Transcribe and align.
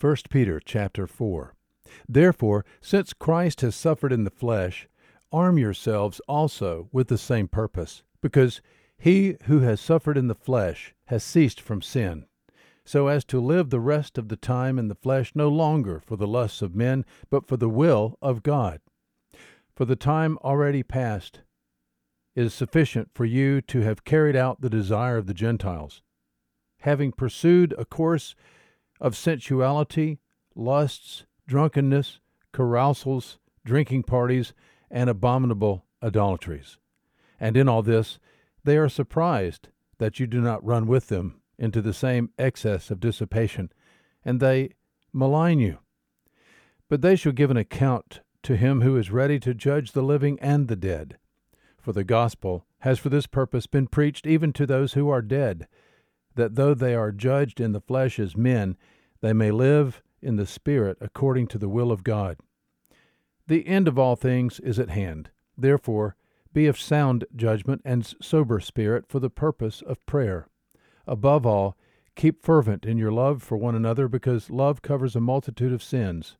1 0.00 0.16
Peter 0.30 0.60
chapter 0.64 1.08
4. 1.08 1.56
Therefore, 2.08 2.64
since 2.80 3.12
Christ 3.12 3.62
has 3.62 3.74
suffered 3.74 4.12
in 4.12 4.22
the 4.22 4.30
flesh, 4.30 4.86
arm 5.32 5.58
yourselves 5.58 6.20
also 6.28 6.88
with 6.92 7.08
the 7.08 7.18
same 7.18 7.48
purpose, 7.48 8.04
because 8.20 8.60
he 8.96 9.36
who 9.44 9.60
has 9.60 9.80
suffered 9.80 10.16
in 10.16 10.28
the 10.28 10.36
flesh 10.36 10.94
has 11.06 11.24
ceased 11.24 11.60
from 11.60 11.82
sin, 11.82 12.26
so 12.84 13.08
as 13.08 13.24
to 13.24 13.40
live 13.40 13.70
the 13.70 13.80
rest 13.80 14.18
of 14.18 14.28
the 14.28 14.36
time 14.36 14.78
in 14.78 14.86
the 14.86 14.94
flesh 14.94 15.32
no 15.34 15.48
longer 15.48 15.98
for 15.98 16.16
the 16.16 16.28
lusts 16.28 16.62
of 16.62 16.76
men, 16.76 17.04
but 17.28 17.48
for 17.48 17.56
the 17.56 17.68
will 17.68 18.16
of 18.22 18.44
God. 18.44 18.80
For 19.74 19.84
the 19.84 19.96
time 19.96 20.38
already 20.38 20.84
past 20.84 21.40
is 22.36 22.54
sufficient 22.54 23.10
for 23.14 23.24
you 23.24 23.60
to 23.62 23.80
have 23.80 24.04
carried 24.04 24.36
out 24.36 24.60
the 24.60 24.70
desire 24.70 25.16
of 25.16 25.26
the 25.26 25.34
Gentiles, 25.34 26.02
having 26.82 27.10
pursued 27.10 27.74
a 27.76 27.84
course 27.84 28.36
of 29.00 29.16
sensuality, 29.16 30.18
lusts, 30.54 31.24
drunkenness, 31.46 32.20
carousals, 32.52 33.38
drinking 33.64 34.02
parties, 34.02 34.52
and 34.90 35.08
abominable 35.10 35.84
idolatries. 36.02 36.78
And 37.40 37.56
in 37.56 37.68
all 37.68 37.82
this, 37.82 38.18
they 38.64 38.76
are 38.76 38.88
surprised 38.88 39.68
that 39.98 40.18
you 40.18 40.26
do 40.26 40.40
not 40.40 40.64
run 40.64 40.86
with 40.86 41.08
them 41.08 41.40
into 41.58 41.82
the 41.82 41.92
same 41.92 42.30
excess 42.38 42.90
of 42.90 43.00
dissipation, 43.00 43.70
and 44.24 44.40
they 44.40 44.70
malign 45.12 45.58
you. 45.58 45.78
But 46.88 47.02
they 47.02 47.16
shall 47.16 47.32
give 47.32 47.50
an 47.50 47.56
account 47.56 48.20
to 48.44 48.56
him 48.56 48.80
who 48.80 48.96
is 48.96 49.10
ready 49.10 49.38
to 49.40 49.54
judge 49.54 49.92
the 49.92 50.02
living 50.02 50.38
and 50.40 50.68
the 50.68 50.76
dead. 50.76 51.18
For 51.80 51.92
the 51.92 52.04
gospel 52.04 52.64
has 52.80 52.98
for 52.98 53.08
this 53.08 53.26
purpose 53.26 53.66
been 53.66 53.88
preached 53.88 54.26
even 54.26 54.52
to 54.54 54.66
those 54.66 54.92
who 54.92 55.08
are 55.08 55.22
dead, 55.22 55.66
that 56.38 56.54
though 56.54 56.72
they 56.72 56.94
are 56.94 57.12
judged 57.12 57.60
in 57.60 57.72
the 57.72 57.80
flesh 57.80 58.18
as 58.18 58.36
men, 58.36 58.76
they 59.20 59.32
may 59.32 59.50
live 59.50 60.02
in 60.22 60.36
the 60.36 60.46
Spirit 60.46 60.96
according 61.00 61.48
to 61.48 61.58
the 61.58 61.68
will 61.68 61.92
of 61.92 62.04
God. 62.04 62.38
The 63.46 63.66
end 63.66 63.88
of 63.88 63.98
all 63.98 64.16
things 64.16 64.60
is 64.60 64.78
at 64.78 64.90
hand. 64.90 65.30
Therefore, 65.56 66.16
be 66.52 66.66
of 66.66 66.80
sound 66.80 67.24
judgment 67.34 67.82
and 67.84 68.06
sober 68.22 68.60
spirit 68.60 69.06
for 69.08 69.20
the 69.20 69.30
purpose 69.30 69.82
of 69.82 70.04
prayer. 70.06 70.48
Above 71.06 71.44
all, 71.44 71.76
keep 72.14 72.42
fervent 72.42 72.86
in 72.86 72.98
your 72.98 73.12
love 73.12 73.42
for 73.42 73.56
one 73.56 73.74
another, 73.74 74.08
because 74.08 74.50
love 74.50 74.80
covers 74.80 75.16
a 75.16 75.20
multitude 75.20 75.72
of 75.72 75.82
sins. 75.82 76.36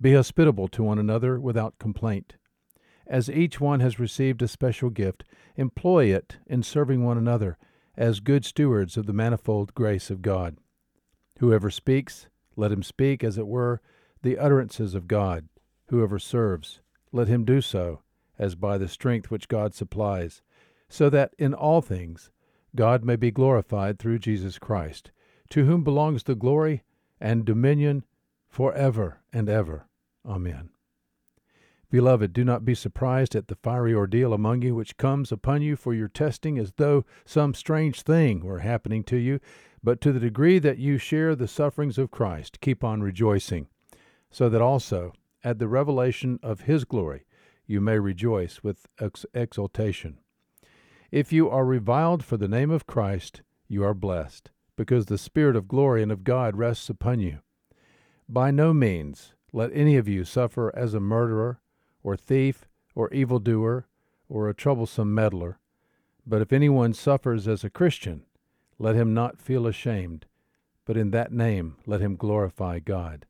Be 0.00 0.14
hospitable 0.14 0.68
to 0.68 0.82
one 0.82 0.98
another 0.98 1.38
without 1.40 1.78
complaint. 1.78 2.34
As 3.06 3.30
each 3.30 3.60
one 3.60 3.80
has 3.80 3.98
received 3.98 4.42
a 4.42 4.48
special 4.48 4.90
gift, 4.90 5.24
employ 5.56 6.06
it 6.06 6.36
in 6.46 6.62
serving 6.62 7.04
one 7.04 7.18
another 7.18 7.56
as 7.98 8.20
good 8.20 8.44
stewards 8.44 8.96
of 8.96 9.06
the 9.06 9.12
manifold 9.12 9.74
grace 9.74 10.08
of 10.08 10.22
God. 10.22 10.56
Whoever 11.40 11.68
speaks, 11.68 12.28
let 12.56 12.70
him 12.70 12.84
speak, 12.84 13.24
as 13.24 13.36
it 13.36 13.46
were, 13.48 13.80
the 14.22 14.38
utterances 14.38 14.94
of 14.94 15.08
God. 15.08 15.48
Whoever 15.88 16.18
serves, 16.20 16.80
let 17.12 17.26
him 17.26 17.44
do 17.44 17.60
so, 17.60 18.02
as 18.38 18.54
by 18.54 18.78
the 18.78 18.86
strength 18.88 19.32
which 19.32 19.48
God 19.48 19.74
supplies, 19.74 20.42
so 20.88 21.10
that 21.10 21.34
in 21.38 21.52
all 21.52 21.82
things 21.82 22.30
God 22.76 23.04
may 23.04 23.16
be 23.16 23.32
glorified 23.32 23.98
through 23.98 24.20
Jesus 24.20 24.58
Christ, 24.58 25.10
to 25.50 25.64
whom 25.64 25.82
belongs 25.82 26.22
the 26.22 26.36
glory 26.36 26.84
and 27.20 27.44
dominion 27.44 28.04
for 28.48 28.72
ever 28.74 29.20
and 29.32 29.48
ever. 29.48 29.88
Amen. 30.24 30.70
Beloved, 31.90 32.34
do 32.34 32.44
not 32.44 32.66
be 32.66 32.74
surprised 32.74 33.34
at 33.34 33.48
the 33.48 33.54
fiery 33.54 33.94
ordeal 33.94 34.34
among 34.34 34.60
you 34.60 34.74
which 34.74 34.98
comes 34.98 35.32
upon 35.32 35.62
you 35.62 35.74
for 35.74 35.94
your 35.94 36.08
testing 36.08 36.58
as 36.58 36.72
though 36.76 37.06
some 37.24 37.54
strange 37.54 38.02
thing 38.02 38.44
were 38.44 38.58
happening 38.58 39.02
to 39.04 39.16
you, 39.16 39.40
but 39.82 40.00
to 40.02 40.12
the 40.12 40.20
degree 40.20 40.58
that 40.58 40.76
you 40.76 40.98
share 40.98 41.34
the 41.34 41.48
sufferings 41.48 41.96
of 41.96 42.10
Christ, 42.10 42.60
keep 42.60 42.84
on 42.84 43.00
rejoicing, 43.00 43.68
so 44.30 44.50
that 44.50 44.60
also, 44.60 45.14
at 45.42 45.58
the 45.58 45.68
revelation 45.68 46.38
of 46.42 46.62
his 46.62 46.84
glory, 46.84 47.24
you 47.66 47.80
may 47.80 47.98
rejoice 47.98 48.62
with 48.62 48.86
ex- 49.00 49.24
exultation. 49.32 50.18
If 51.10 51.32
you 51.32 51.48
are 51.48 51.64
reviled 51.64 52.22
for 52.22 52.36
the 52.36 52.48
name 52.48 52.70
of 52.70 52.86
Christ, 52.86 53.40
you 53.66 53.82
are 53.82 53.94
blessed, 53.94 54.50
because 54.76 55.06
the 55.06 55.16
Spirit 55.16 55.56
of 55.56 55.68
glory 55.68 56.02
and 56.02 56.12
of 56.12 56.22
God 56.22 56.54
rests 56.54 56.90
upon 56.90 57.20
you. 57.20 57.38
By 58.28 58.50
no 58.50 58.74
means 58.74 59.32
let 59.54 59.70
any 59.72 59.96
of 59.96 60.06
you 60.06 60.24
suffer 60.24 60.70
as 60.76 60.92
a 60.92 61.00
murderer, 61.00 61.60
or 62.02 62.16
thief, 62.16 62.66
or 62.94 63.12
evildoer, 63.12 63.86
or 64.28 64.48
a 64.48 64.54
troublesome 64.54 65.14
meddler. 65.14 65.58
But 66.26 66.42
if 66.42 66.52
anyone 66.52 66.92
suffers 66.92 67.48
as 67.48 67.64
a 67.64 67.70
Christian, 67.70 68.24
let 68.78 68.94
him 68.94 69.14
not 69.14 69.40
feel 69.40 69.66
ashamed, 69.66 70.26
but 70.84 70.96
in 70.96 71.10
that 71.10 71.32
name 71.32 71.76
let 71.86 72.00
him 72.00 72.16
glorify 72.16 72.78
God. 72.78 73.26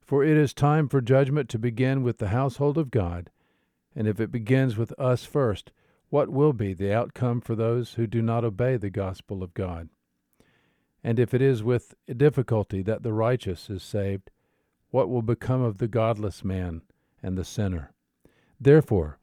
For 0.00 0.24
it 0.24 0.36
is 0.36 0.52
time 0.52 0.88
for 0.88 1.00
judgment 1.00 1.48
to 1.50 1.58
begin 1.58 2.02
with 2.02 2.18
the 2.18 2.28
household 2.28 2.76
of 2.76 2.90
God, 2.90 3.30
and 3.94 4.08
if 4.08 4.18
it 4.20 4.32
begins 4.32 4.76
with 4.76 4.92
us 4.98 5.24
first, 5.24 5.72
what 6.08 6.28
will 6.28 6.52
be 6.52 6.74
the 6.74 6.92
outcome 6.92 7.40
for 7.40 7.54
those 7.54 7.94
who 7.94 8.06
do 8.06 8.20
not 8.20 8.44
obey 8.44 8.76
the 8.76 8.90
gospel 8.90 9.42
of 9.42 9.54
God? 9.54 9.88
And 11.04 11.18
if 11.18 11.32
it 11.32 11.40
is 11.40 11.62
with 11.62 11.94
difficulty 12.14 12.82
that 12.82 13.02
the 13.02 13.12
righteous 13.12 13.70
is 13.70 13.82
saved, 13.82 14.30
what 14.90 15.08
will 15.08 15.22
become 15.22 15.62
of 15.62 15.78
the 15.78 15.88
godless 15.88 16.44
man 16.44 16.82
and 17.22 17.36
the 17.36 17.44
sinner. 17.44 17.92
Therefore, 18.60 19.18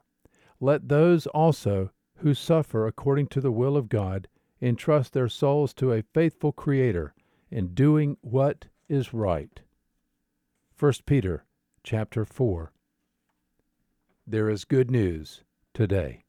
let 0.60 0.90
those 0.90 1.28
also 1.28 1.92
who 2.18 2.34
suffer 2.34 2.88
according 2.88 3.28
to 3.28 3.42
the 3.42 3.52
will 3.52 3.78
of 3.78 3.90
God 3.90 4.28
entrust 4.62 5.14
their 5.14 5.30
souls 5.30 5.74
to 5.76 5.92
a 5.92 6.04
faithful 6.14 6.52
Creator 6.52 7.14
in 7.52 7.74
doing 7.74 8.18
what 8.22 8.66
is 8.90 9.14
right. 9.14 9.62
1 10.80 10.94
Peter 11.06 11.46
chapter 11.84 12.26
4 12.26 12.72
There 14.26 14.50
is 14.50 14.66
good 14.66 14.90
news 14.92 15.44
today. 15.74 16.24